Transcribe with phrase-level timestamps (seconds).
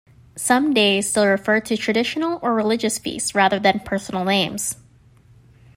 [0.35, 4.75] Some days still refer to traditional or religious feasts rather than personal names.